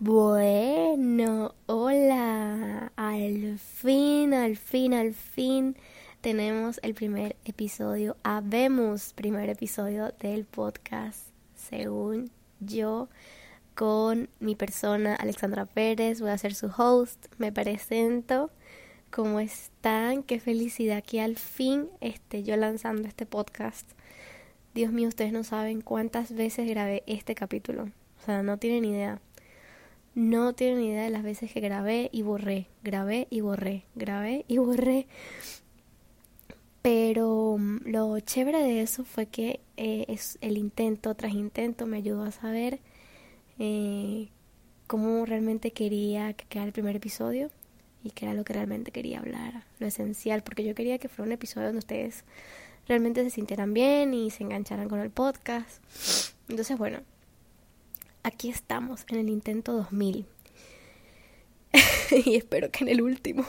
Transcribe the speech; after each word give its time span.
Bueno, 0.00 1.56
hola. 1.66 2.92
Al 2.94 3.58
fin, 3.58 4.32
al 4.32 4.56
fin, 4.56 4.94
al 4.94 5.12
fin 5.12 5.76
tenemos 6.20 6.78
el 6.84 6.94
primer 6.94 7.34
episodio. 7.44 8.16
Habemos 8.22 9.12
primer 9.12 9.50
episodio 9.50 10.12
del 10.20 10.44
podcast, 10.44 11.30
según 11.56 12.30
yo, 12.60 13.08
con 13.74 14.28
mi 14.38 14.54
persona 14.54 15.16
Alexandra 15.16 15.66
Pérez. 15.66 16.20
Voy 16.20 16.30
a 16.30 16.38
ser 16.38 16.54
su 16.54 16.70
host. 16.76 17.26
Me 17.38 17.50
presento. 17.50 18.52
¿Cómo 19.10 19.40
están? 19.40 20.22
Qué 20.22 20.38
felicidad 20.38 21.02
que 21.02 21.20
al 21.20 21.34
fin 21.36 21.88
esté 22.00 22.44
yo 22.44 22.56
lanzando 22.56 23.08
este 23.08 23.26
podcast. 23.26 23.90
Dios 24.74 24.92
mío, 24.92 25.08
ustedes 25.08 25.32
no 25.32 25.42
saben 25.42 25.80
cuántas 25.80 26.32
veces 26.32 26.68
grabé 26.68 27.02
este 27.08 27.34
capítulo. 27.34 27.90
O 28.22 28.24
sea, 28.24 28.44
no 28.44 28.58
tienen 28.58 28.84
idea. 28.84 29.20
No 30.18 30.52
tienen 30.52 30.82
idea 30.82 31.04
de 31.04 31.10
las 31.10 31.22
veces 31.22 31.52
que 31.52 31.60
grabé 31.60 32.08
y 32.10 32.22
borré, 32.22 32.66
grabé 32.82 33.28
y 33.30 33.40
borré, 33.40 33.84
grabé 33.94 34.44
y 34.48 34.58
borré. 34.58 35.06
Pero 36.82 37.54
mm, 37.56 37.82
lo 37.84 38.18
chévere 38.18 38.60
de 38.60 38.80
eso 38.80 39.04
fue 39.04 39.26
que 39.26 39.60
eh, 39.76 40.06
es 40.08 40.36
el 40.40 40.58
intento 40.58 41.14
tras 41.14 41.34
intento 41.34 41.86
me 41.86 41.98
ayudó 41.98 42.24
a 42.24 42.32
saber 42.32 42.80
eh, 43.60 44.26
cómo 44.88 45.24
realmente 45.24 45.70
quería 45.70 46.32
que 46.32 46.46
quedara 46.46 46.66
el 46.66 46.72
primer 46.72 46.96
episodio 46.96 47.52
y 48.02 48.10
qué 48.10 48.24
era 48.24 48.34
lo 48.34 48.42
que 48.42 48.54
realmente 48.54 48.90
quería 48.90 49.20
hablar, 49.20 49.66
lo 49.78 49.86
esencial, 49.86 50.42
porque 50.42 50.64
yo 50.64 50.74
quería 50.74 50.98
que 50.98 51.08
fuera 51.08 51.28
un 51.28 51.32
episodio 51.32 51.68
donde 51.68 51.78
ustedes 51.78 52.24
realmente 52.88 53.22
se 53.22 53.30
sintieran 53.30 53.72
bien 53.72 54.12
y 54.14 54.30
se 54.30 54.42
engancharan 54.42 54.88
con 54.88 54.98
el 54.98 55.10
podcast. 55.10 55.80
Entonces, 56.48 56.76
bueno, 56.76 57.02
aquí 58.22 58.50
estamos 58.50 59.04
en 59.08 59.18
el 59.18 59.28
intento 59.28 59.72
2000. 59.72 60.26
y 62.24 62.36
espero 62.36 62.70
que 62.70 62.84
en 62.84 62.90
el 62.90 63.02
último. 63.02 63.44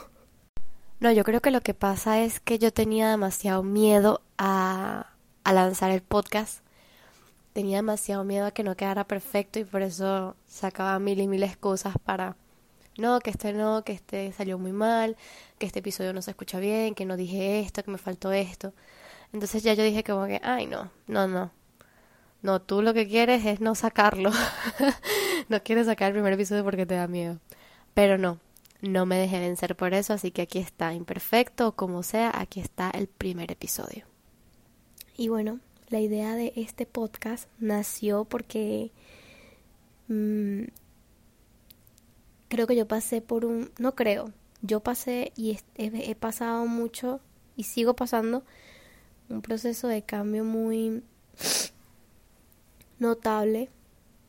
No, 0.99 1.11
yo 1.11 1.23
creo 1.23 1.41
que 1.41 1.51
lo 1.51 1.61
que 1.61 1.73
pasa 1.73 2.21
es 2.23 2.39
que 2.39 2.59
yo 2.59 2.73
tenía 2.73 3.09
demasiado 3.09 3.63
miedo 3.63 4.21
a, 4.37 5.13
a 5.43 5.53
lanzar 5.53 5.91
el 5.91 6.01
podcast. 6.01 6.59
Tenía 7.53 7.77
demasiado 7.77 8.23
miedo 8.23 8.45
a 8.45 8.51
que 8.51 8.63
no 8.63 8.75
quedara 8.75 9.05
perfecto 9.05 9.59
y 9.59 9.63
por 9.63 9.81
eso 9.81 10.35
sacaba 10.47 10.99
mil 10.99 11.19
y 11.19 11.27
mil 11.27 11.43
excusas 11.43 11.95
para 12.03 12.35
no, 12.97 13.19
que 13.21 13.29
este 13.29 13.53
no, 13.53 13.83
que 13.83 13.93
este 13.93 14.31
salió 14.33 14.59
muy 14.59 14.73
mal, 14.73 15.15
que 15.57 15.65
este 15.65 15.79
episodio 15.79 16.13
no 16.13 16.21
se 16.21 16.31
escucha 16.31 16.59
bien, 16.59 16.95
que 16.95 17.05
no 17.05 17.15
dije 17.15 17.61
esto, 17.61 17.83
que 17.83 17.91
me 17.91 17.97
faltó 17.97 18.31
esto. 18.31 18.73
Entonces 19.33 19.63
ya 19.63 19.73
yo 19.73 19.83
dije 19.83 20.03
como 20.03 20.25
que, 20.27 20.41
ay 20.43 20.65
no, 20.67 20.91
no, 21.07 21.27
no, 21.27 21.51
no, 22.41 22.61
tú 22.61 22.81
lo 22.81 22.93
que 22.93 23.07
quieres 23.07 23.45
es 23.45 23.59
no 23.59 23.75
sacarlo. 23.75 24.31
no 25.49 25.61
quieres 25.63 25.87
sacar 25.87 26.07
el 26.07 26.13
primer 26.13 26.33
episodio 26.33 26.63
porque 26.63 26.85
te 26.85 26.95
da 26.95 27.07
miedo. 27.07 27.39
Pero 27.93 28.17
no, 28.17 28.39
no 28.81 29.05
me 29.05 29.17
dejé 29.17 29.39
vencer 29.39 29.75
por 29.75 29.93
eso, 29.93 30.13
así 30.13 30.31
que 30.31 30.43
aquí 30.43 30.59
está, 30.59 30.93
imperfecto 30.93 31.69
o 31.69 31.71
como 31.73 32.01
sea, 32.03 32.31
aquí 32.33 32.61
está 32.61 32.89
el 32.91 33.07
primer 33.07 33.51
episodio. 33.51 34.05
Y 35.17 35.27
bueno, 35.27 35.59
la 35.89 35.99
idea 35.99 36.35
de 36.35 36.53
este 36.55 36.85
podcast 36.85 37.49
nació 37.59 38.23
porque 38.23 38.91
mmm, 40.07 40.63
creo 42.47 42.67
que 42.67 42.75
yo 42.77 42.87
pasé 42.87 43.21
por 43.21 43.43
un, 43.43 43.71
no 43.79 43.95
creo, 43.95 44.31
yo 44.61 44.79
pasé 44.79 45.33
y 45.35 45.59
he, 45.75 46.11
he 46.11 46.15
pasado 46.15 46.65
mucho 46.67 47.19
y 47.57 47.63
sigo 47.63 47.95
pasando 47.95 48.43
un 49.27 49.41
proceso 49.41 49.89
de 49.89 50.03
cambio 50.03 50.45
muy 50.45 51.03
notable, 52.99 53.69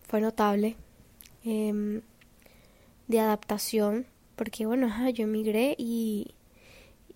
fue 0.09 0.21
notable, 0.21 0.77
eh, 1.45 2.01
de 3.09 3.21
adaptación, 3.21 4.07
porque 4.37 4.67
bueno, 4.67 4.87
ajá, 4.87 5.11
yo 5.11 5.25
emigré 5.25 5.75
y, 5.77 6.35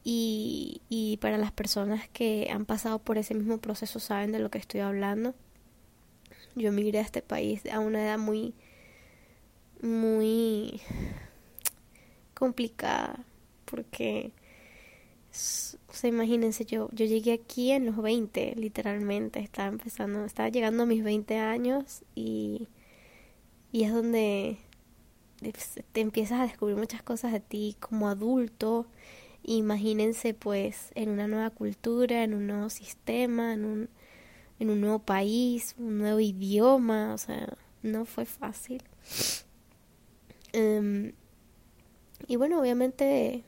y, 0.02 0.83
y 0.89 1.17
para 1.18 1.39
las 1.39 1.52
personas 1.52 2.08
que 2.08 2.48
han 2.51 2.67
pasado 2.67 2.98
por 2.98 3.17
ese 3.17 3.34
mismo 3.34 3.58
proceso 3.58 4.01
saben 4.01 4.33
de 4.33 4.40
lo 4.40 4.51
que 4.51 4.58
estoy 4.58 4.80
hablando. 4.80 5.34
Yo 6.56 6.68
emigré 6.68 6.98
a 6.98 7.02
este 7.02 7.23
país 7.23 7.64
a 7.67 7.79
una 7.79 8.02
edad 8.02 8.18
muy, 8.18 8.55
muy 9.80 10.80
complicada, 12.34 13.24
porque 13.64 14.33
o 15.89 15.92
sea, 15.92 16.08
imagínense, 16.08 16.64
yo, 16.64 16.89
yo 16.92 17.06
llegué 17.06 17.33
aquí 17.33 17.72
en 17.72 17.86
los 17.86 17.96
20, 17.96 18.55
literalmente, 18.56 19.40
estaba 19.40 19.68
empezando, 19.68 20.24
estaba 20.24 20.48
llegando 20.48 20.84
a 20.84 20.86
mis 20.86 21.02
20 21.02 21.39
años 21.39 22.02
y, 22.14 22.68
y 23.73 23.83
es 23.83 23.92
donde 23.92 24.58
te 25.92 26.00
empiezas 26.00 26.40
a 26.40 26.44
descubrir 26.44 26.77
muchas 26.77 27.02
cosas 27.02 27.33
de 27.33 27.40
ti 27.40 27.77
como 27.80 28.08
adulto. 28.08 28.86
Imagínense 29.42 30.34
pues 30.34 30.92
en 30.94 31.11
una 31.11 31.27
nueva 31.27 31.50
cultura, 31.50 32.23
en 32.23 32.34
un 32.34 32.46
nuevo 32.46 32.70
sistema, 32.70 33.55
en 33.55 33.64
un, 33.64 33.89
en 34.61 34.70
un 34.70 34.80
nuevo 34.80 35.00
país, 35.00 35.74
un 35.78 35.98
nuevo 35.98 36.20
idioma, 36.20 37.12
o 37.12 37.18
sea, 37.18 37.56
no 37.83 38.05
fue 38.05 38.24
fácil. 38.24 38.83
Um, 40.55 41.11
y 42.28 42.36
bueno, 42.36 42.61
obviamente 42.61 43.42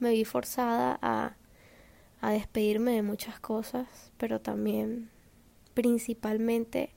me 0.00 0.10
vi 0.10 0.24
forzada 0.24 0.98
a, 1.02 1.36
a 2.20 2.30
despedirme 2.32 2.92
de 2.92 3.02
muchas 3.02 3.38
cosas, 3.38 3.86
pero 4.16 4.40
también 4.40 5.10
principalmente 5.74 6.90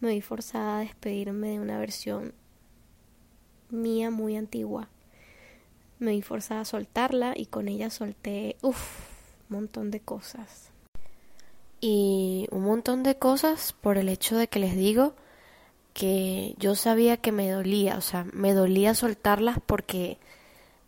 me 0.00 0.14
vi 0.14 0.20
forzada 0.22 0.78
a 0.78 0.80
despedirme 0.80 1.50
de 1.50 1.60
una 1.60 1.78
versión 1.78 2.34
mía 3.68 4.10
muy 4.10 4.36
antigua. 4.36 4.88
Me 5.98 6.12
vi 6.12 6.22
forzada 6.22 6.62
a 6.62 6.64
soltarla 6.64 7.34
y 7.36 7.46
con 7.46 7.68
ella 7.68 7.90
solté, 7.90 8.56
uff, 8.62 9.08
un 9.50 9.56
montón 9.56 9.90
de 9.90 10.00
cosas. 10.00 10.70
Y 11.82 12.46
un 12.50 12.62
montón 12.62 13.02
de 13.02 13.16
cosas 13.16 13.74
por 13.80 13.98
el 13.98 14.08
hecho 14.08 14.36
de 14.36 14.48
que 14.48 14.58
les 14.58 14.74
digo 14.74 15.14
que 15.92 16.54
yo 16.58 16.74
sabía 16.74 17.18
que 17.18 17.32
me 17.32 17.50
dolía, 17.50 17.96
o 17.98 18.00
sea, 18.00 18.24
me 18.32 18.54
dolía 18.54 18.94
soltarlas 18.94 19.58
porque 19.64 20.18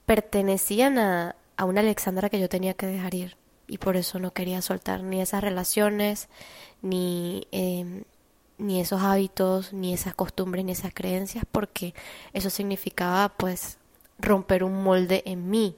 pertenecían 0.07 0.99
a, 0.99 1.37
a 1.57 1.65
una 1.65 1.81
Alexandra 1.81 2.29
que 2.31 2.41
yo 2.41 2.49
tenía 2.49 2.75
que 2.75 2.87
dejar 2.87 3.15
ir 3.15 3.37
y 3.73 3.79
por 3.79 3.97
eso 3.97 4.19
no 4.19 4.33
quería 4.33 4.61
soltar 4.61 5.03
ni 5.03 5.23
esas 5.23 5.43
relaciones, 5.43 6.29
ni, 6.83 7.47
eh, 7.53 8.05
ni 8.59 8.81
esos 8.81 9.03
hábitos, 9.03 9.73
ni 9.73 9.95
esas 9.95 10.15
costumbres, 10.15 10.65
ni 10.65 10.73
esas 10.73 10.93
creencias, 10.93 11.45
porque 11.51 11.95
eso 12.35 12.51
significaba 12.51 13.31
pues 13.31 13.79
romper 14.19 14.63
un 14.63 14.83
molde 14.83 15.23
en 15.27 15.49
mí. 15.49 15.77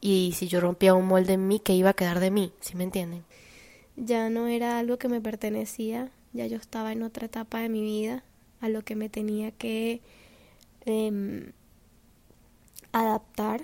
Y 0.00 0.32
si 0.34 0.48
yo 0.48 0.60
rompía 0.60 0.94
un 0.94 1.06
molde 1.06 1.34
en 1.34 1.46
mí, 1.46 1.60
¿qué 1.60 1.74
iba 1.74 1.90
a 1.90 1.94
quedar 1.94 2.18
de 2.18 2.32
mí? 2.32 2.52
¿Sí 2.60 2.74
me 2.74 2.84
entienden? 2.84 3.24
Ya 3.94 4.28
no 4.28 4.48
era 4.48 4.80
algo 4.80 4.98
que 4.98 5.08
me 5.08 5.20
pertenecía, 5.20 6.10
ya 6.32 6.46
yo 6.46 6.56
estaba 6.56 6.92
en 6.92 7.04
otra 7.04 7.26
etapa 7.26 7.60
de 7.60 7.68
mi 7.68 7.82
vida, 7.82 8.24
a 8.60 8.68
lo 8.68 8.82
que 8.82 8.96
me 8.96 9.08
tenía 9.08 9.52
que 9.52 10.00
eh, 10.86 11.52
adaptar 12.90 13.62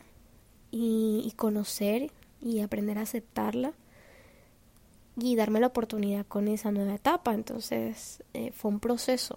y, 0.71 1.33
conocer 1.37 2.11
y 2.41 2.61
aprender 2.61 2.99
a 2.99 3.03
aceptarla 3.03 3.73
y 5.17 5.37
darme 5.37 5.61
la 5.61 5.69
oportunidad 5.69 6.27
con 6.27 6.49
esa 6.49 6.71
nueva 6.71 6.95
etapa. 6.95 7.35
Entonces 7.35 8.23
eh, 8.35 8.53
fue 8.53 8.71
un 8.71 8.81
proceso 8.81 9.37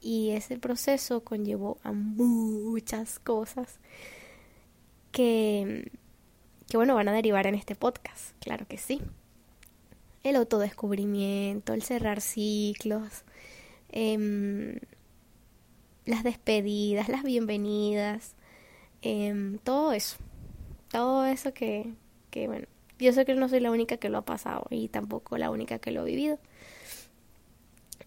y 0.00 0.30
ese 0.30 0.58
proceso 0.58 1.22
conllevó 1.22 1.78
a 1.84 1.92
muchas 1.92 3.18
cosas 3.18 3.78
que, 5.12 5.90
que 6.68 6.76
bueno, 6.76 6.94
van 6.94 7.08
a 7.08 7.12
derivar 7.12 7.46
en 7.46 7.54
este 7.54 7.74
podcast, 7.76 8.34
claro 8.40 8.66
que 8.66 8.78
sí. 8.78 9.00
El 10.24 10.36
autodescubrimiento, 10.36 11.72
el 11.72 11.82
cerrar 11.82 12.20
ciclos, 12.20 13.24
eh, 13.90 14.80
las 16.06 16.24
despedidas, 16.24 17.08
las 17.08 17.22
bienvenidas, 17.22 18.34
eh, 19.02 19.58
todo 19.64 19.92
eso, 19.92 20.16
todo 20.92 21.24
eso 21.26 21.52
que, 21.52 21.94
que 22.30 22.46
bueno, 22.46 22.66
yo 22.98 23.12
sé 23.12 23.24
que 23.24 23.34
no 23.34 23.48
soy 23.48 23.60
la 23.60 23.70
única 23.70 23.96
que 23.96 24.10
lo 24.10 24.18
ha 24.18 24.24
pasado 24.24 24.66
y 24.70 24.88
tampoco 24.88 25.38
la 25.38 25.50
única 25.50 25.78
que 25.78 25.90
lo 25.90 26.02
ha 26.02 26.04
vivido. 26.04 26.38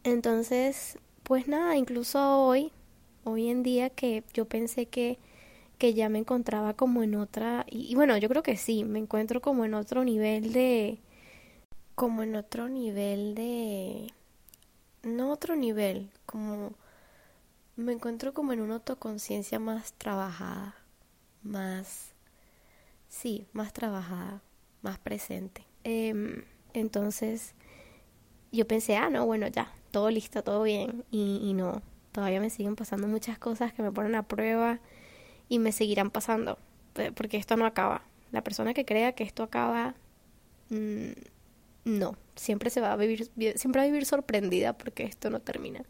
Entonces, 0.03 0.99
pues 1.23 1.47
nada, 1.47 1.75
incluso 1.75 2.45
hoy, 2.45 2.71
hoy 3.23 3.49
en 3.49 3.63
día 3.63 3.89
que 3.89 4.23
yo 4.33 4.45
pensé 4.45 4.85
que, 4.85 5.17
que 5.79 5.93
ya 5.93 6.09
me 6.09 6.19
encontraba 6.19 6.75
como 6.75 7.03
en 7.03 7.15
otra, 7.15 7.65
y, 7.69 7.91
y 7.91 7.95
bueno, 7.95 8.17
yo 8.17 8.29
creo 8.29 8.43
que 8.43 8.55
sí, 8.55 8.83
me 8.85 8.99
encuentro 8.99 9.41
como 9.41 9.65
en 9.65 9.73
otro 9.73 10.03
nivel 10.03 10.53
de, 10.53 10.99
como 11.95 12.23
en 12.23 12.35
otro 12.35 12.69
nivel 12.69 13.35
de, 13.35 14.13
no 15.03 15.31
otro 15.31 15.55
nivel, 15.55 16.11
como 16.25 16.73
me 17.75 17.93
encuentro 17.93 18.33
como 18.33 18.53
en 18.53 18.61
una 18.61 18.75
autoconciencia 18.75 19.59
más 19.59 19.93
trabajada, 19.93 20.75
más 21.43 22.14
sí, 23.09 23.47
más 23.53 23.73
trabajada, 23.73 24.41
más 24.81 24.99
presente. 24.99 25.65
Eh, 25.83 26.43
entonces 26.73 27.53
yo 28.51 28.67
pensé, 28.67 28.95
ah, 28.95 29.09
no, 29.09 29.25
bueno, 29.25 29.47
ya, 29.47 29.71
todo 29.91 30.09
listo, 30.09 30.43
todo 30.43 30.63
bien. 30.63 31.03
Y, 31.11 31.41
y 31.43 31.53
no, 31.53 31.81
todavía 32.11 32.39
me 32.39 32.49
siguen 32.49 32.75
pasando 32.75 33.07
muchas 33.07 33.37
cosas 33.37 33.73
que 33.73 33.83
me 33.83 33.91
ponen 33.91 34.15
a 34.15 34.23
prueba 34.23 34.79
y 35.49 35.59
me 35.59 35.71
seguirán 35.71 36.11
pasando, 36.11 36.57
porque 37.15 37.37
esto 37.37 37.57
no 37.57 37.65
acaba. 37.65 38.03
La 38.31 38.43
persona 38.43 38.73
que 38.73 38.85
crea 38.85 39.13
que 39.13 39.23
esto 39.23 39.43
acaba, 39.43 39.95
mm, 40.69 41.11
no, 41.85 42.15
siempre 42.35 42.69
se 42.69 42.81
va 42.81 42.93
a 42.93 42.95
vivir, 42.95 43.29
siempre 43.55 43.79
va 43.79 43.83
a 43.83 43.87
vivir 43.87 44.05
sorprendida 44.05 44.73
porque 44.73 45.03
esto 45.03 45.29
no 45.29 45.39
termina. 45.39 45.83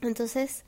Entonces, 0.00 0.64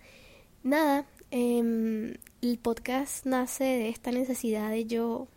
nada, 0.62 1.06
em, 1.30 2.14
el 2.42 2.58
podcast 2.58 3.24
nace 3.24 3.62
de 3.62 3.88
esta 3.88 4.10
necesidad 4.10 4.68
de 4.68 4.84
yo 4.84 5.28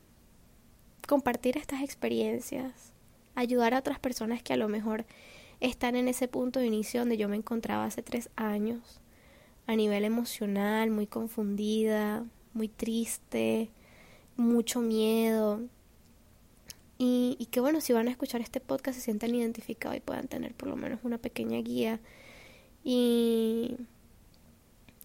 compartir 1.07 1.55
estas 1.55 1.83
experiencias, 1.83 2.93
ayudar 3.35 3.75
a 3.75 3.79
otras 3.79 3.99
personas 3.99 4.41
que 4.41 4.53
a 4.53 4.57
lo 4.57 4.67
mejor 4.67 5.05
están 5.59 5.95
en 5.95 6.07
ese 6.07 6.27
punto 6.27 6.59
de 6.59 6.65
inicio 6.65 7.01
donde 7.01 7.17
yo 7.17 7.29
me 7.29 7.35
encontraba 7.35 7.85
hace 7.85 8.01
tres 8.01 8.31
años, 8.35 9.01
a 9.67 9.75
nivel 9.75 10.03
emocional, 10.03 10.89
muy 10.89 11.05
confundida, 11.05 12.25
muy 12.53 12.69
triste, 12.69 13.69
mucho 14.35 14.81
miedo. 14.81 15.61
Y, 16.97 17.35
y 17.37 17.45
que 17.47 17.59
bueno, 17.59 17.81
si 17.81 17.93
van 17.93 18.07
a 18.07 18.11
escuchar 18.11 18.41
este 18.41 18.59
podcast 18.59 18.97
se 18.97 19.03
sientan 19.03 19.35
identificados 19.35 19.95
y 19.95 19.99
puedan 20.01 20.27
tener 20.27 20.55
por 20.55 20.69
lo 20.69 20.75
menos 20.75 20.99
una 21.03 21.19
pequeña 21.19 21.59
guía. 21.59 21.99
Y, 22.83 23.77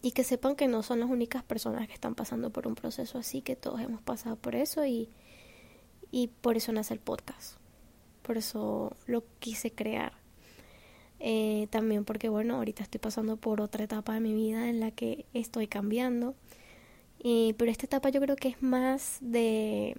y 0.03 0.13
que 0.13 0.25
sepan 0.25 0.57
que 0.57 0.69
no 0.69 0.83
son 0.83 1.01
las 1.01 1.11
únicas 1.11 1.43
personas 1.43 1.87
que 1.87 1.95
están 1.95 2.15
pasando 2.15 2.51
por 2.51 2.67
un 2.67 2.75
proceso 2.75 3.19
así, 3.19 3.43
que 3.43 3.57
todos 3.57 3.81
hemos 3.81 4.01
pasado 4.03 4.37
por 4.37 4.55
eso 4.55 4.85
y, 4.87 5.09
y 6.11 6.29
por 6.29 6.57
eso 6.57 6.73
nace 6.73 6.95
el 6.95 7.01
podcast. 7.01 7.57
Por 8.23 8.39
eso 8.39 8.97
lo 9.07 9.25
quise 9.39 9.73
crear. 9.73 10.13
Eh, 11.19 11.67
también 11.71 12.07
porque, 12.07 12.31
bueno, 12.31 12.57
ahorita 12.57 12.83
estoy 12.83 12.99
pasando 12.99 13.37
por 13.37 13.61
otra 13.61 13.85
etapa 13.85 14.15
de 14.15 14.21
mi 14.21 14.33
vida 14.33 14.69
en 14.69 14.81
la 14.81 14.91
que 14.91 15.27
estoy 15.35 15.67
cambiando. 15.67 16.35
pero 17.23 17.71
esta 17.71 17.87
etapa 17.87 18.09
yo 18.09 18.21
creo 18.21 18.37
que 18.37 18.49
es 18.49 18.63
más 18.63 19.19
de, 19.21 19.97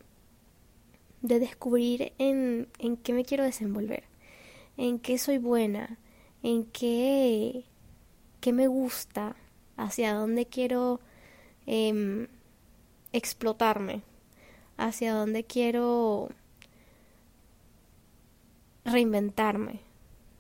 de 1.22 1.40
descubrir 1.40 2.14
en, 2.18 2.68
en 2.80 2.98
qué 2.98 3.14
me 3.14 3.24
quiero 3.24 3.44
desenvolver, 3.44 4.06
en 4.78 4.98
qué 4.98 5.20
soy 5.20 5.38
buena, 5.38 6.00
en 6.42 6.66
qué, 6.66 7.66
qué 8.40 8.52
me 8.54 8.68
gusta, 8.68 9.36
hacia 9.84 10.14
dónde 10.14 10.46
quiero 10.46 11.00
em, 11.68 12.28
explotarme, 13.14 14.04
hacia 14.78 15.14
dónde 15.14 15.44
quiero 15.44 16.30
reinventarme 18.86 19.92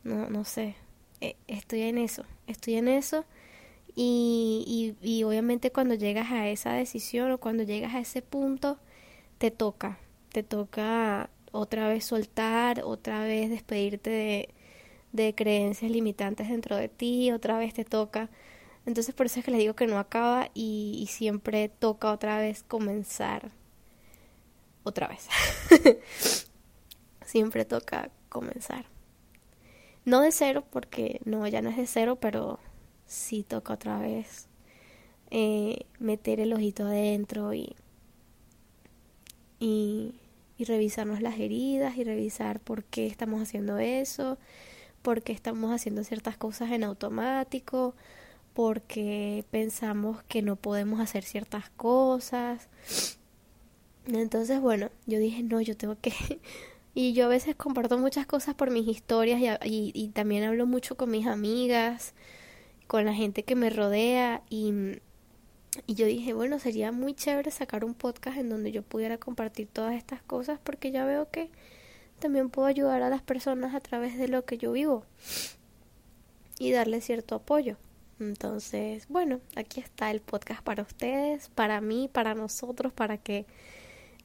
no, 0.03 0.29
no 0.29 0.45
sé, 0.45 0.75
e, 1.21 1.35
estoy 1.47 1.81
en 1.81 1.97
eso, 1.97 2.23
estoy 2.47 2.75
en 2.75 2.87
eso 2.87 3.25
y, 3.95 4.95
y, 5.01 5.07
y 5.07 5.23
obviamente 5.23 5.71
cuando 5.71 5.95
llegas 5.95 6.31
a 6.31 6.47
esa 6.49 6.73
decisión 6.73 7.31
o 7.31 7.37
cuando 7.39 7.63
llegas 7.63 7.93
a 7.95 7.99
ese 7.99 8.21
punto, 8.21 8.79
te 9.37 9.51
toca, 9.51 9.99
te 10.31 10.43
toca 10.43 11.29
otra 11.51 11.87
vez 11.87 12.05
soltar, 12.05 12.83
otra 12.85 13.23
vez 13.23 13.49
despedirte 13.49 14.09
de, 14.09 14.49
de 15.13 15.35
creencias 15.35 15.91
limitantes 15.91 16.49
dentro 16.49 16.77
de 16.77 16.89
ti, 16.89 17.31
otra 17.31 17.57
vez 17.57 17.73
te 17.73 17.85
toca. 17.85 18.29
Entonces 18.85 19.13
por 19.13 19.27
eso 19.27 19.39
es 19.39 19.45
que 19.45 19.51
les 19.51 19.59
digo 19.59 19.75
que 19.75 19.87
no 19.87 19.99
acaba 19.99 20.49
y, 20.53 21.07
siempre 21.09 21.69
toca 21.69 22.11
otra 22.11 22.37
vez 22.37 22.63
comenzar. 22.63 23.51
Otra 24.83 25.07
vez. 25.07 25.27
siempre 27.25 27.65
toca 27.65 28.09
comenzar. 28.29 28.85
No 30.03 30.21
de 30.21 30.31
cero, 30.31 30.65
porque 30.71 31.21
no, 31.25 31.47
ya 31.47 31.61
no 31.61 31.69
es 31.69 31.77
de 31.77 31.85
cero, 31.85 32.17
pero 32.19 32.59
sí 33.05 33.43
toca 33.43 33.73
otra 33.73 33.99
vez 33.99 34.47
eh, 35.29 35.85
meter 35.99 36.39
el 36.39 36.53
ojito 36.53 36.85
adentro 36.85 37.53
y, 37.53 37.75
y, 39.59 40.15
y 40.57 40.63
revisarnos 40.65 41.21
las 41.21 41.39
heridas 41.39 41.97
y 41.97 42.03
revisar 42.03 42.59
por 42.59 42.83
qué 42.83 43.05
estamos 43.05 43.41
haciendo 43.41 43.77
eso, 43.77 44.39
por 45.01 45.21
qué 45.21 45.33
estamos 45.33 45.71
haciendo 45.71 46.03
ciertas 46.03 46.37
cosas 46.37 46.71
en 46.71 46.83
automático, 46.83 47.95
porque 48.53 49.45
pensamos 49.51 50.23
que 50.23 50.41
no 50.41 50.55
podemos 50.55 50.99
hacer 50.99 51.23
ciertas 51.23 51.69
cosas. 51.71 52.69
Entonces, 54.07 54.59
bueno, 54.59 54.89
yo 55.05 55.19
dije, 55.19 55.43
no, 55.43 55.61
yo 55.61 55.77
tengo 55.77 55.97
que 55.99 56.13
y 56.93 57.13
yo 57.13 57.25
a 57.25 57.29
veces 57.29 57.55
comparto 57.55 57.97
muchas 57.97 58.25
cosas 58.25 58.55
por 58.55 58.71
mis 58.71 58.87
historias 58.87 59.59
y, 59.63 60.09
también 60.13 60.43
hablo 60.43 60.65
mucho 60.65 60.95
con 60.97 61.11
mis 61.11 61.27
amigas, 61.27 62.13
con 62.87 63.05
la 63.05 63.13
gente 63.13 63.43
que 63.43 63.55
me 63.55 63.69
rodea 63.69 64.41
y, 64.49 64.99
y 65.87 65.93
yo 65.95 66.05
dije, 66.05 66.33
bueno, 66.33 66.59
sería 66.59 66.91
muy 66.91 67.13
chévere 67.13 67.51
sacar 67.51 67.85
un 67.85 67.93
podcast 67.93 68.37
en 68.37 68.49
donde 68.49 68.71
yo 68.71 68.83
pudiera 68.83 69.17
compartir 69.17 69.67
todas 69.67 69.95
estas 69.95 70.21
cosas 70.23 70.59
porque 70.61 70.91
ya 70.91 71.05
veo 71.05 71.29
que 71.29 71.49
también 72.19 72.49
puedo 72.49 72.67
ayudar 72.67 73.01
a 73.01 73.09
las 73.09 73.21
personas 73.21 73.73
a 73.75 73.79
través 73.79 74.17
de 74.17 74.27
lo 74.27 74.45
que 74.45 74.57
yo 74.57 74.73
vivo 74.73 75.05
y 76.59 76.71
darle 76.71 77.01
cierto 77.01 77.35
apoyo. 77.35 77.77
Entonces, 78.21 79.07
bueno, 79.09 79.41
aquí 79.55 79.79
está 79.79 80.11
el 80.11 80.21
podcast 80.21 80.61
para 80.61 80.83
ustedes, 80.83 81.49
para 81.49 81.81
mí, 81.81 82.07
para 82.11 82.35
nosotros, 82.35 82.93
para 82.93 83.17
que 83.17 83.45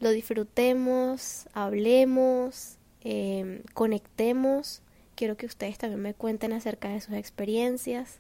lo 0.00 0.10
disfrutemos, 0.10 1.48
hablemos, 1.54 2.76
em, 3.00 3.62
conectemos. 3.72 4.82
Quiero 5.14 5.36
que 5.38 5.46
ustedes 5.46 5.78
también 5.78 6.02
me 6.02 6.14
cuenten 6.14 6.52
acerca 6.52 6.90
de 6.90 7.00
sus 7.00 7.14
experiencias. 7.14 8.18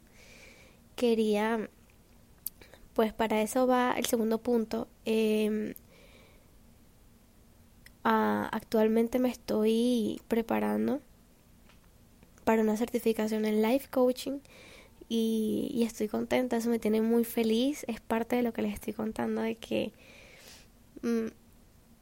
Quería, 0.96 1.68
pues 2.94 3.12
para 3.12 3.42
eso 3.42 3.66
va 3.66 3.94
el 3.98 4.06
segundo 4.06 4.38
punto. 4.38 4.88
Eh, 5.04 5.74
actualmente 8.02 9.18
me 9.18 9.28
estoy 9.28 10.22
preparando 10.28 11.00
para 12.44 12.62
una 12.62 12.76
certificación 12.76 13.44
en 13.44 13.60
life 13.60 13.88
coaching 13.90 14.38
y, 15.08 15.84
estoy 15.86 16.08
contenta, 16.08 16.56
eso 16.56 16.68
me 16.70 16.78
tiene 16.78 17.00
muy 17.00 17.24
feliz, 17.24 17.84
es 17.88 18.00
parte 18.00 18.36
de 18.36 18.42
lo 18.42 18.52
que 18.52 18.62
les 18.62 18.74
estoy 18.74 18.92
contando 18.92 19.42
de 19.42 19.54
que 19.54 19.92
mm, 21.02 21.26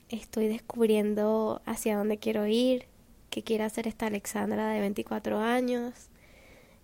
estoy 0.08 0.48
descubriendo 0.48 1.60
hacia 1.66 1.98
dónde 1.98 2.18
quiero 2.18 2.46
ir, 2.46 2.86
qué 3.30 3.42
quiere 3.42 3.64
hacer 3.64 3.86
esta 3.88 4.06
Alexandra 4.06 4.70
de 4.70 4.80
24 4.80 5.38
años, 5.38 5.92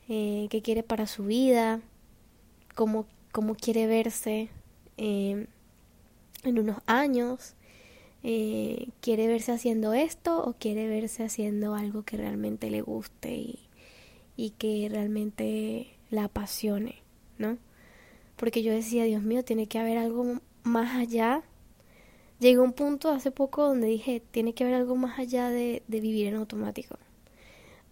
eh, 0.09 0.49
qué 0.51 0.61
quiere 0.61 0.83
para 0.83 1.07
su 1.07 1.25
vida, 1.25 1.81
cómo, 2.75 3.07
cómo 3.33 3.55
quiere 3.55 3.87
verse 3.87 4.51
eh, 4.99 5.47
en 6.43 6.59
unos 6.59 6.79
años, 6.87 7.55
eh, 8.23 8.89
quiere 9.01 9.27
verse 9.27 9.53
haciendo 9.53 9.95
esto 9.95 10.45
o 10.45 10.53
quiere 10.53 10.87
verse 10.87 11.25
haciendo 11.25 11.75
algo 11.75 12.03
que 12.03 12.19
realmente 12.19 12.69
le 12.71 12.83
guste 12.83 13.33
y, 13.35 13.59
y 14.37 14.51
que 14.51 14.89
realmente 14.91 15.89
la 16.11 16.25
apasione, 16.25 17.03
¿no? 17.39 17.59
Porque 18.37 18.63
yo 18.63 18.73
decía, 18.73 19.05
Dios 19.05 19.23
mío, 19.23 19.45
tiene 19.45 19.67
que 19.67 19.79
haber 19.79 19.99
algo 19.99 20.41
más 20.63 20.97
allá 20.97 21.43
llegué 22.41 22.57
a 22.57 22.63
un 22.63 22.73
punto 22.73 23.11
hace 23.11 23.31
poco 23.31 23.67
donde 23.67 23.87
dije, 23.87 24.21
tiene 24.31 24.55
que 24.55 24.65
haber 24.65 24.75
algo 24.75 24.97
más 24.97 25.19
allá 25.19 25.51
de, 25.51 25.83
de 25.87 26.01
vivir 26.01 26.27
en 26.27 26.35
automático. 26.35 26.99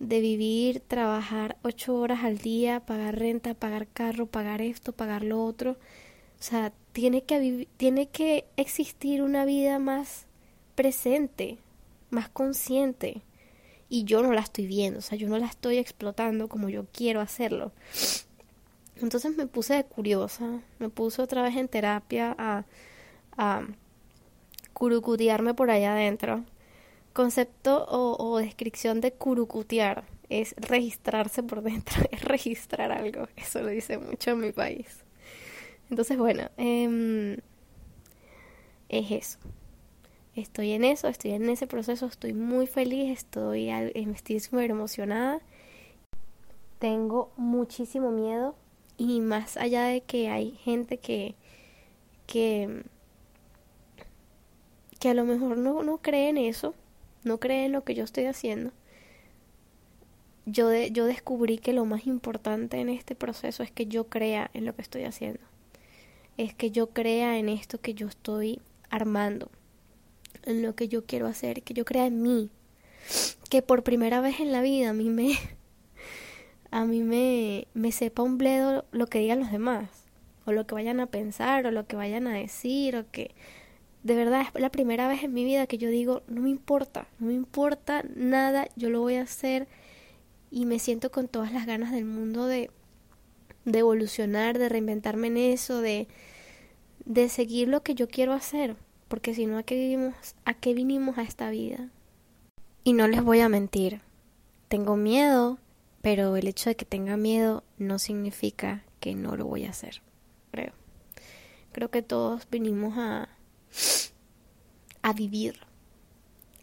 De 0.01 0.21
vivir, 0.21 0.81
trabajar 0.81 1.57
ocho 1.63 1.95
horas 1.95 2.25
al 2.25 2.39
día, 2.39 2.81
pagar 2.81 3.19
renta, 3.19 3.55
pagar 3.55 3.87
carro, 3.87 4.27
pagar 4.27 4.63
esto, 4.63 4.93
pagar 4.93 5.23
lo 5.23 5.45
otro. 5.45 5.73
O 5.73 6.43
sea, 6.43 6.73
tiene 6.93 7.23
que, 7.23 7.69
tiene 7.77 8.09
que 8.09 8.47
existir 8.57 9.23
una 9.23 9.45
vida 9.45 9.79
más 9.79 10.27
presente, 10.75 11.59
más 12.11 12.29
consciente. 12.29 13.23
Y 13.88 14.04
yo 14.04 14.23
no 14.23 14.33
la 14.33 14.40
estoy 14.40 14.66
viendo, 14.66 14.99
o 14.99 15.02
sea, 15.02 15.16
yo 15.16 15.28
no 15.28 15.38
la 15.38 15.47
estoy 15.47 15.78
explotando 15.78 16.49
como 16.49 16.68
yo 16.68 16.87
quiero 16.92 17.21
hacerlo. 17.21 17.73
Entonces 19.00 19.37
me 19.37 19.47
puse 19.47 19.75
de 19.75 19.85
curiosa, 19.85 20.61
me 20.78 20.88
puse 20.88 21.23
otra 21.23 21.42
vez 21.42 21.57
en 21.57 21.68
terapia 21.68 22.35
a, 22.37 22.64
a 23.37 23.66
curucutearme 24.78 25.54
por 25.54 25.71
allá 25.71 25.92
adentro. 25.92 26.45
Concepto 27.12 27.85
o, 27.88 28.38
descripción 28.38 29.00
de 29.00 29.12
curucutear 29.12 30.04
es 30.28 30.54
registrarse 30.57 31.42
por 31.42 31.62
dentro, 31.62 32.04
es 32.12 32.23
registrar 32.23 32.92
algo. 32.92 33.28
Eso 33.37 33.61
lo 33.61 33.68
dice 33.68 33.99
mucho 33.99 34.30
en 34.30 34.40
mi 34.40 34.52
país. 34.52 35.04
Entonces, 35.90 36.16
bueno, 36.16 36.49
em, 36.57 37.38
es 38.88 39.11
eso. 39.11 39.38
Estoy 40.38 40.73
en 40.73 40.85
eso, 40.85 41.09
estoy 41.09 41.33
en 41.33 41.49
ese 41.49 41.66
proceso, 41.66 42.07
estoy 42.07 42.33
muy 42.33 42.66
feliz, 42.66 43.11
estoy, 43.11 43.71
estoy 43.71 44.40
súper 44.40 44.71
emocionada. 44.71 45.40
Tengo 46.78 47.33
muchísimo 47.37 48.11
miedo 48.11 48.54
y 48.97 49.21
más 49.21 49.57
allá 49.57 49.85
de 49.87 50.00
que 50.00 50.28
hay 50.28 50.52
gente 50.52 50.99
que, 50.99 51.35
que 52.26 52.85
que 54.99 55.09
a 55.09 55.14
lo 55.14 55.25
mejor 55.25 55.57
no, 55.59 55.83
no 55.83 55.99
cree 55.99 56.28
en 56.28 56.38
eso, 56.38 56.75
no 57.25 57.38
cree 57.38 57.66
en 57.66 57.73
lo 57.73 57.85
que 57.85 57.95
yo 57.95 58.04
estoy 58.04 58.25
haciendo, 58.25 58.73
yo, 60.47 60.73
yo 60.73 61.04
descubrí 61.04 61.59
que 61.59 61.73
lo 61.73 61.85
más 61.85 62.07
importante 62.07 62.80
en 62.80 62.88
este 62.88 63.14
proceso 63.14 63.62
es 63.62 63.71
que 63.71 63.87
yo 63.87 64.09
crea 64.09 64.50
en 64.54 64.64
lo 64.64 64.75
que 64.75 64.83
estoy 64.83 65.04
haciendo. 65.04 65.40
Es 66.37 66.54
que 66.54 66.71
yo 66.71 66.88
crea 66.90 67.38
en 67.38 67.49
esto 67.49 67.80
que 67.80 67.95
yo 67.95 68.07
estoy 68.07 68.61
armando, 68.88 69.50
en 70.44 70.62
lo 70.62 70.75
que 70.75 70.88
yo 70.88 71.04
quiero 71.04 71.26
hacer, 71.26 71.62
que 71.62 71.75
yo 71.75 71.85
crea 71.85 72.06
en 72.06 72.23
mí. 72.23 72.50
Que 73.50 73.62
por 73.62 73.82
primera 73.82 74.20
vez 74.20 74.40
en 74.40 74.52
la 74.52 74.61
vida 74.61 74.90
a 74.90 74.92
mí 74.92 75.08
me 75.11 75.35
a 76.70 76.85
mí 76.85 77.02
me, 77.02 77.66
me 77.75 77.92
sepa 77.92 78.23
un 78.23 78.38
bledo 78.38 78.85
lo 78.92 79.06
que 79.06 79.20
digan 79.20 79.40
los 79.40 79.50
demás, 79.50 79.88
o 80.44 80.52
lo 80.52 80.66
que 80.66 80.75
vayan 80.75 81.00
a 81.00 81.06
pensar, 81.06 81.66
o 81.66 81.70
lo 81.70 81.87
que 81.87 81.97
vayan 81.97 82.26
a 82.26 82.35
decir, 82.35 82.97
o 82.97 83.11
que 83.11 83.35
de 84.02 84.14
verdad 84.14 84.42
es 84.42 84.61
la 84.61 84.70
primera 84.70 85.08
vez 85.08 85.23
en 85.23 85.35
mi 85.35 85.44
vida 85.44 85.66
que 85.66 85.78
yo 85.78 85.90
digo, 85.90 86.23
no 86.28 86.40
me 86.40 86.50
importa, 86.50 87.08
no 87.18 87.28
me 87.28 87.35
importa 87.35 88.04
nada, 88.14 88.68
yo 88.76 88.90
lo 88.90 89.00
voy 89.00 89.16
a 89.16 89.23
hacer 89.23 89.68
y 90.50 90.66
me 90.66 90.78
siento 90.78 91.11
con 91.11 91.28
todas 91.28 91.52
las 91.52 91.66
ganas 91.66 91.92
del 91.92 92.04
mundo 92.04 92.47
de, 92.47 92.70
de 93.64 93.78
evolucionar, 93.80 94.58
de 94.58 94.68
reinventarme 94.68 95.26
en 95.26 95.37
eso, 95.37 95.80
de, 95.80 96.08
de 97.04 97.28
seguir 97.28 97.68
lo 97.68 97.82
que 97.82 97.94
yo 97.94 98.08
quiero 98.08 98.32
hacer, 98.32 98.76
porque 99.09 99.35
si 99.35 99.47
no, 99.47 99.59
¿a 99.59 99.62
qué 99.62 99.75
vivimos? 99.75 100.15
¿A 100.45 100.55
qué 100.55 100.75
vinimos 100.75 101.19
a 101.19 101.23
esta 101.23 101.50
vida? 101.50 101.88
Y 102.85 102.93
no 102.93 103.09
les 103.09 103.23
voy 103.23 103.41
a 103.41 103.49
mentir, 103.49 104.00
tengo 104.69 104.97
miedo, 104.97 105.59
pero 106.03 106.37
el 106.37 106.47
hecho 106.47 106.71
de 106.71 106.77
que 106.77 106.85
tenga 106.85 107.17
miedo 107.17 107.65
no 107.79 107.99
significa 107.99 108.85
que 109.00 109.15
no 109.15 109.37
lo 109.37 109.47
voy 109.47 109.65
a 109.65 109.71
hacer, 109.71 110.03
creo. 110.50 110.73
Creo 111.73 111.91
que 111.91 112.03
todos 112.03 112.49
vinimos 112.50 112.97
a, 112.97 113.29
a 115.03 115.12
vivir, 115.12 115.59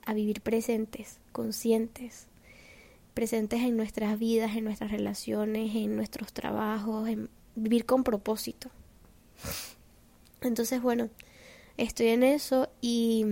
a 0.06 0.14
vivir 0.14 0.42
presentes, 0.42 1.20
conscientes, 1.32 2.28
presentes 3.14 3.62
en 3.62 3.78
nuestras 3.78 4.20
vidas, 4.20 4.56
en 4.56 4.66
nuestras 4.66 4.92
relaciones, 4.92 5.76
en 5.76 5.96
nuestros 5.96 6.34
trabajos, 6.34 7.08
en 7.08 7.30
vivir 7.56 7.86
con 7.86 8.04
propósito. 8.04 8.70
Entonces, 10.42 10.82
bueno, 10.82 11.10
estoy 11.78 12.08
en 12.08 12.24
eso 12.24 12.70
y 12.82 13.26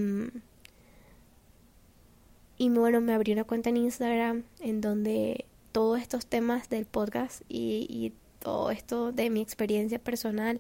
y 2.58 2.70
bueno, 2.70 3.02
me 3.02 3.14
abrí 3.14 3.34
una 3.34 3.44
cuenta 3.44 3.70
en 3.70 3.78
Instagram 3.78 4.44
en 4.60 4.80
donde 4.80 5.46
todos 5.72 6.00
estos 6.00 6.28
temas 6.28 6.70
del 6.70 6.86
podcast 6.86 7.42
y, 7.50 8.14
todo 8.40 8.72
esto 8.72 9.14
de 9.14 9.30
mi 9.30 9.42
experiencia 9.42 10.00
personal, 10.00 10.60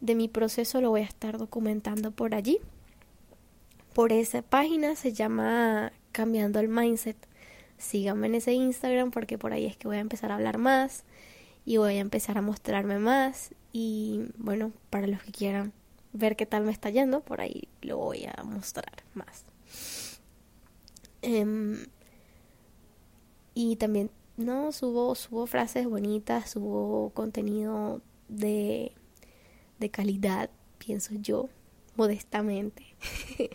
de 0.00 0.16
mi 0.16 0.26
proceso, 0.26 0.80
lo 0.80 0.90
voy 0.90 1.02
a 1.02 1.04
estar 1.04 1.38
documentando 1.38 2.10
por 2.10 2.34
allí. 2.34 2.58
Por 3.94 4.12
esa 4.12 4.42
página 4.42 4.96
se 4.96 5.12
llama 5.12 5.92
Cambiando 6.10 6.58
el 6.58 6.68
Mindset. 6.68 7.16
Síganme 7.78 8.26
en 8.26 8.34
ese 8.34 8.54
Instagram 8.54 9.12
porque 9.12 9.38
por 9.38 9.52
ahí 9.52 9.66
es 9.66 9.76
que 9.76 9.86
voy 9.86 9.98
a 9.98 10.00
empezar 10.00 10.32
a 10.32 10.34
hablar 10.34 10.58
más 10.58 11.04
y 11.64 11.76
voy 11.76 11.94
a 11.94 12.00
empezar 12.00 12.38
a 12.38 12.42
mostrarme 12.42 12.98
más. 12.98 13.54
Y 13.72 14.24
bueno, 14.36 14.72
para 14.90 15.06
los 15.06 15.22
que 15.22 15.30
quieran 15.30 15.72
ver 16.16 16.36
qué 16.36 16.46
tal 16.46 16.64
me 16.64 16.72
está 16.72 16.90
yendo, 16.90 17.20
por 17.20 17.40
ahí 17.40 17.68
lo 17.82 17.98
voy 17.98 18.26
a 18.26 18.42
mostrar 18.42 19.04
más. 19.14 19.44
Em, 21.22 21.86
y 23.54 23.76
también 23.76 24.10
no, 24.36 24.70
subo, 24.72 25.14
subo 25.14 25.46
frases 25.46 25.88
bonitas, 25.88 26.50
subo 26.50 27.10
contenido 27.10 28.02
de, 28.28 28.92
de 29.78 29.90
calidad, 29.90 30.50
pienso 30.78 31.14
yo, 31.14 31.48
modestamente. 31.96 32.84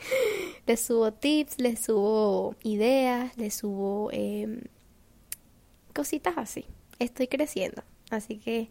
les 0.68 0.80
subo 0.80 1.14
tips, 1.14 1.60
les 1.60 1.80
subo 1.80 2.56
ideas, 2.64 3.38
les 3.38 3.54
subo 3.54 4.10
eh, 4.12 4.64
cositas 5.94 6.38
así. 6.38 6.66
Estoy 7.00 7.28
creciendo, 7.28 7.84
así 8.10 8.38
que 8.38 8.70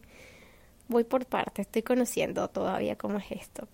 voy 0.89 1.05
por 1.05 1.27
parte, 1.27 1.63
estoy 1.63 1.83
conociendo 1.83 2.49
todavía 2.49 2.97
cómo 2.97 3.19
es 3.19 3.31
esto. 3.31 3.69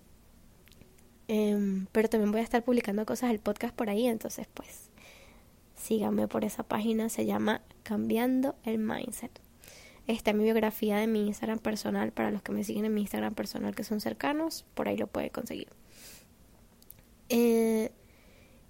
Em, 1.27 1.87
pero 1.91 2.07
también 2.09 2.31
voy 2.31 2.41
a 2.41 2.43
estar 2.43 2.63
publicando 2.63 3.05
cosas 3.05 3.29
del 3.29 3.39
podcast 3.39 3.75
por 3.75 3.89
ahí, 3.89 4.07
entonces 4.07 4.47
pues 4.53 4.89
síganme 5.75 6.27
por 6.27 6.45
esa 6.45 6.63
página, 6.63 7.09
se 7.09 7.25
llama 7.25 7.61
Cambiando 7.83 8.55
el 8.63 8.77
Mindset. 8.79 9.39
Está 10.07 10.31
mi 10.31 10.45
biografía 10.45 10.97
de 10.97 11.07
mi 11.07 11.27
Instagram 11.27 11.59
personal, 11.59 12.13
para 12.13 12.31
los 12.31 12.41
que 12.41 12.53
me 12.53 12.63
siguen 12.63 12.85
en 12.85 12.93
mi 12.93 13.01
Instagram 13.01 13.35
personal 13.35 13.75
que 13.75 13.83
son 13.83 13.99
cercanos, 13.99 14.65
por 14.73 14.87
ahí 14.87 14.97
lo 14.97 15.07
puede 15.07 15.29
conseguir. 15.31 15.67
Eh, 17.29 17.91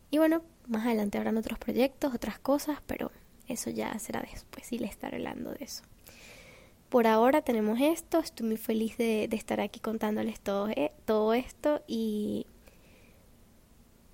y 0.09 0.17
bueno, 0.17 0.41
más 0.67 0.85
adelante 0.85 1.19
habrán 1.19 1.37
otros 1.37 1.59
proyectos, 1.59 2.15
otras 2.15 2.39
cosas, 2.39 2.79
pero 2.87 3.11
eso 3.47 3.69
ya 3.69 3.97
será 3.99 4.21
después 4.21 4.71
y 4.73 4.79
le 4.79 4.87
estaré 4.87 5.17
hablando 5.17 5.51
de 5.51 5.63
eso. 5.63 5.83
Por 6.89 7.07
ahora 7.07 7.41
tenemos 7.41 7.79
esto, 7.81 8.19
estoy 8.19 8.47
muy 8.47 8.57
feliz 8.57 8.97
de, 8.97 9.27
estar 9.31 9.59
aquí 9.59 9.79
contándoles 9.79 10.39
todo, 10.39 10.69
eh, 10.69 10.91
todo 11.05 11.33
esto 11.33 11.81
y, 11.87 12.47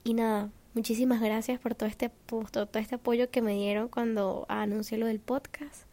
y 0.04 0.14
nada, 0.16 0.52
Muchísimas 0.74 1.22
gracias 1.22 1.60
por 1.60 1.76
todo 1.76 1.88
este, 1.88 2.10
todo 2.10 2.68
este 2.74 2.96
apoyo 2.96 3.30
que 3.30 3.44
me 3.44 3.54
dieron 3.54 3.90
cuando 3.90 4.48
anuncié 4.50 4.98
lo 4.98 5.06
del 5.06 5.20
podcast. 5.20 5.84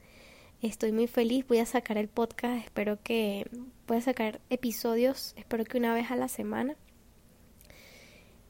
Estoy 0.62 0.90
muy 0.90 1.06
feliz, 1.06 1.46
voy 1.46 1.58
a 1.58 1.66
sacar 1.66 1.99
el 1.99 2.08
podcast, 2.08 2.64
espero 2.64 2.99
que 3.02 3.46
pueda 3.84 4.00
sacar 4.00 4.40
episodios, 4.49 5.34
espero 5.37 5.64
que 5.64 5.76
una 5.76 5.92
vez 5.92 6.10
a 6.10 6.16
la 6.16 6.28
semana. 6.28 6.76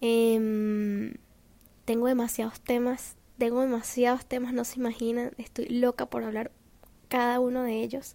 Em, 0.01 1.15
tengo 1.85 2.07
demasiados 2.07 2.61
temas, 2.61 3.17
tengo 3.37 3.63
demasiados 3.63 4.25
temas, 4.25 4.53
no 4.53 4.65
se 4.65 4.79
imaginan, 4.79 5.33
estoy 5.37 5.67
loca 5.69 6.07
por 6.07 6.23
hablar 6.23 6.53
cada 7.11 7.41
uno 7.41 7.63
de 7.63 7.83
ellos. 7.83 8.15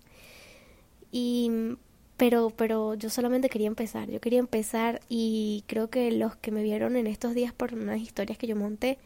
Y 1.12 1.78
pero, 2.18 2.50
pero 2.50 2.94
yo 2.96 3.10
solamente 3.10 3.50
quería 3.50 3.68
empezar, 3.68 4.10
yo 4.10 4.22
quería 4.22 4.40
empezar 4.40 5.02
y 5.10 5.64
creo 5.68 5.90
que 5.90 6.12
los 6.12 6.36
que 6.38 6.52
me 6.52 6.64
vieron 6.64 6.96
en 6.96 7.08
estos 7.08 7.34
días 7.34 7.54
por 7.54 7.74
unas 7.74 8.00
historias 8.00 8.38
que 8.38 8.48
yo 8.48 8.56
monté, 8.56 8.98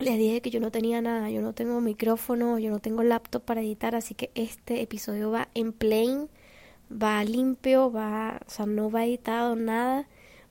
les 0.00 0.18
dije 0.18 0.40
que 0.40 0.50
yo 0.50 0.60
no 0.60 0.70
tenía 0.72 1.00
nada, 1.00 1.30
yo 1.30 1.42
no 1.42 1.52
tengo 1.52 1.80
micrófono, 1.80 2.58
yo 2.58 2.70
no 2.70 2.80
tengo 2.80 3.02
laptop 3.02 3.42
para 3.44 3.60
editar, 3.60 3.94
así 3.94 4.14
que 4.14 4.30
este 4.34 4.82
episodio 4.82 5.30
va 5.30 5.48
en 5.54 5.72
plain, 5.72 6.28
va 6.90 7.22
limpio, 7.24 7.92
va, 7.92 8.40
o 8.46 8.50
sea, 8.50 8.66
no 8.66 8.90
va 8.90 9.04
editado 9.04 9.54
nada, 9.56 10.08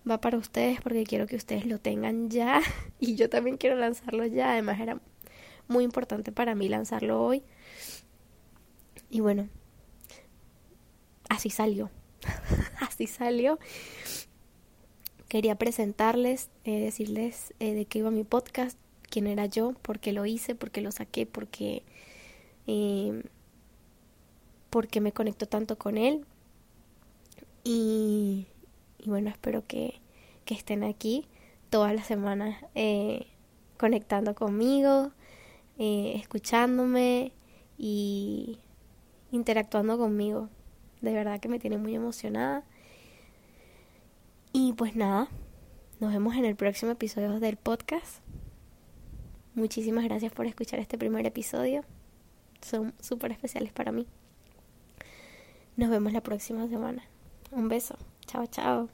va 0.09 0.21
para 0.21 0.37
ustedes 0.37 0.79
porque 0.81 1.03
quiero 1.03 1.27
que 1.27 1.35
ustedes 1.35 1.65
lo 1.65 1.79
tengan 1.79 2.29
ya. 2.29 2.61
Y 2.99 3.15
yo 3.15 3.29
también 3.29 3.57
quiero 3.57 3.75
lanzarlo 3.77 4.25
ya, 4.25 4.51
además 4.53 4.79
era 4.79 4.99
muy 5.67 5.83
importante 5.83 6.31
para 6.31 6.55
mí 6.55 6.69
lanzarlo 6.69 7.21
hoy. 7.21 7.43
Y 9.09 9.21
bueno, 9.21 9.47
así 11.29 11.49
salió. 11.49 11.89
así 12.79 13.07
salió. 13.07 13.59
Quería 15.27 15.55
presentarles, 15.55 16.49
eh, 16.63 16.79
decirles 16.79 17.53
eh, 17.59 17.73
de 17.73 17.85
qué 17.85 17.99
iba 17.99 18.11
mi 18.11 18.23
podcast, 18.23 18.77
quién 19.09 19.27
era 19.27 19.45
yo, 19.45 19.73
por 19.81 19.99
qué 19.99 20.11
lo 20.11 20.25
hice, 20.25 20.55
por 20.55 20.71
qué 20.71 20.81
lo 20.81 20.91
saqué, 20.91 21.25
porque, 21.25 21.83
eh, 22.67 23.23
porque 24.69 25.01
me 25.01 25.11
conecto 25.11 25.47
tanto 25.47 25.77
con 25.77 25.97
él. 25.97 26.25
Y, 27.63 28.47
y 28.97 29.09
bueno, 29.09 29.29
espero 29.29 29.65
que, 29.67 29.99
que, 30.45 30.55
estén 30.55 30.83
aquí 30.83 31.27
todas 31.69 31.93
las 31.93 32.07
semanas 32.07 32.57
conectando 33.77 34.33
conmigo, 34.33 35.11
escuchándome 35.77 37.33
y 37.77 38.57
interactuando 39.31 39.97
conmigo. 39.97 40.49
De 41.01 41.13
verdad 41.13 41.39
que 41.39 41.49
me 41.49 41.59
tiene 41.59 41.77
muy 41.77 41.95
emocionada. 41.95 42.63
Y 44.51 44.73
pues 44.73 44.95
nada, 44.95 45.29
nos 45.99 46.11
vemos 46.11 46.35
en 46.35 46.45
el 46.45 46.55
próximo 46.55 46.91
episodio 46.91 47.39
del 47.39 47.57
podcast. 47.57 48.23
Muchísimas 49.53 50.03
gracias 50.05 50.31
por 50.31 50.45
escuchar 50.45 50.79
este 50.79 50.97
primer 50.97 51.25
episodio. 51.25 51.83
Son 52.61 52.93
súper 52.99 53.31
especiales 53.31 53.71
para 53.71 53.91
mí. 53.91 54.07
Nos 55.75 55.89
vemos 55.89 56.13
la 56.13 56.21
próxima 56.21 56.67
semana. 56.67 57.03
Un 57.51 57.67
beso. 57.67 57.95
Chao, 58.25 58.45
chao. 58.47 58.89